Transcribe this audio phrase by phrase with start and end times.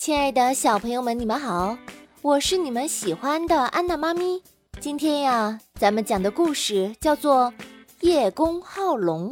[0.00, 1.76] 亲爱的小朋友们，你们好，
[2.22, 4.42] 我是你们喜欢的安娜妈咪。
[4.80, 7.52] 今天呀，咱们讲的故事叫做
[8.00, 9.30] 《叶公好龙》。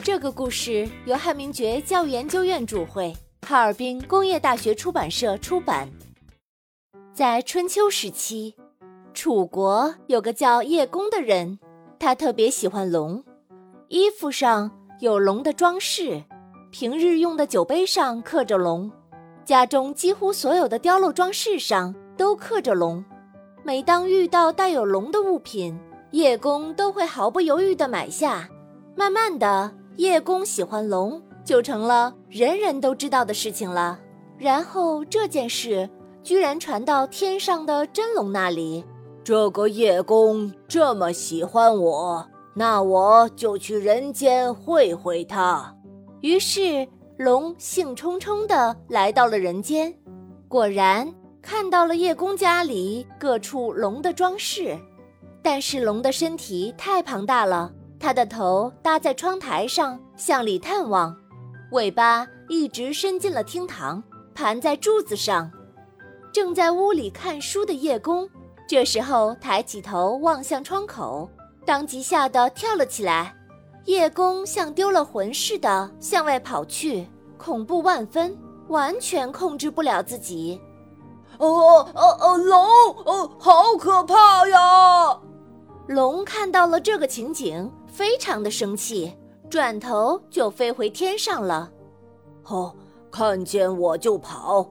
[0.00, 3.16] 这个故事由汉明觉教育研究院主会，
[3.48, 5.90] 哈尔滨工业大学出版社出版。
[7.14, 8.54] 在春秋时期，
[9.14, 11.58] 楚国有个叫叶公的人，
[11.98, 13.24] 他特别喜欢龙，
[13.88, 14.70] 衣服上
[15.00, 16.22] 有龙的装饰，
[16.70, 18.92] 平日用的酒杯上刻着龙。
[19.44, 23.04] 家中几乎所有的雕镂装饰上都刻着龙，
[23.62, 25.78] 每当遇到带有龙的物品，
[26.12, 28.48] 叶公都会毫不犹豫地买下。
[28.94, 33.98] 慢慢的，叶公喜欢龙就成了人人都知道的事情了。
[34.38, 35.88] 然后这件事
[36.22, 38.84] 居然传到天上的真龙那里，
[39.24, 45.74] 这个叶公这么喜欢我，那我就去人间会会他。
[46.20, 46.86] 于是。
[47.22, 49.94] 龙兴冲冲地来到了人间，
[50.48, 51.08] 果然
[51.40, 54.76] 看到了叶公家里各处龙的装饰。
[55.40, 61.16] 但是龙的身体太庞大了，它的头搭在窗台上向里探望，
[61.70, 64.02] 尾巴一直伸进了厅堂，
[64.34, 65.48] 盘在柱子上。
[66.32, 68.28] 正在屋里看书的叶公，
[68.66, 71.30] 这时候抬起头望向窗口，
[71.64, 73.36] 当即吓得跳了起来。
[73.86, 77.08] 叶公像丢了魂似的向外跑去。
[77.36, 80.60] 恐怖万分，完全控制不了自己。
[81.38, 81.48] 哦
[81.92, 82.36] 哦哦！
[82.36, 82.64] 龙
[83.04, 85.18] 哦，好可怕呀！
[85.88, 89.12] 龙看到了这个情景，非常的生气，
[89.50, 91.68] 转头就飞回天上了。
[92.44, 92.72] 哦，
[93.10, 94.64] 看见我就跑，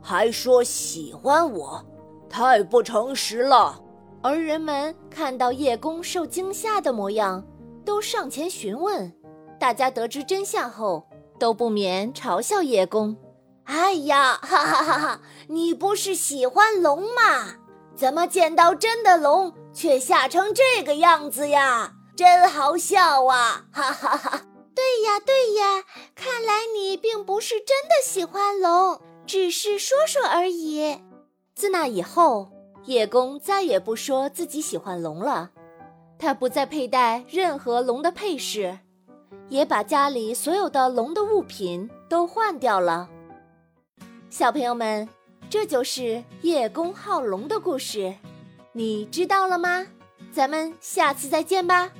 [0.00, 1.84] 还说喜欢我，
[2.28, 3.76] 太不诚实了。
[4.22, 7.42] 而人们看到叶公受惊吓的模样，
[7.84, 9.12] 都上前询问。
[9.58, 11.06] 大家得知真相后。
[11.38, 13.16] 都不免嘲笑叶公。
[13.64, 15.20] 哎呀， 哈哈哈哈！
[15.48, 17.56] 你不是喜欢龙吗？
[17.96, 21.94] 怎么见到真的龙却吓成这个样子呀？
[22.14, 23.64] 真好笑啊！
[23.72, 24.42] 哈哈哈！
[24.72, 25.82] 对呀，对呀，
[26.14, 30.96] 看来你并不是真的喜欢龙，只是说说而已。
[31.56, 32.52] 自那以后，
[32.84, 35.50] 叶公再也不说自己喜欢龙了，
[36.22, 38.78] 他不再佩戴任何龙的配饰。
[39.48, 43.10] 也把家里所有的龙的物品都换掉了。
[44.30, 45.08] 小朋友们，
[45.50, 48.14] 这就是叶公好龙的故事，
[48.72, 49.84] 你知道了吗？
[50.30, 51.90] 咱们下次再见吧。